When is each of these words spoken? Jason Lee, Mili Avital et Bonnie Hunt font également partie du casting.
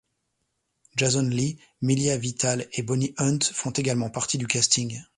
Jason 0.97 1.29
Lee, 1.29 1.59
Mili 1.83 2.09
Avital 2.09 2.67
et 2.73 2.81
Bonnie 2.81 3.13
Hunt 3.19 3.37
font 3.53 3.69
également 3.69 4.09
partie 4.09 4.39
du 4.39 4.47
casting. 4.47 4.99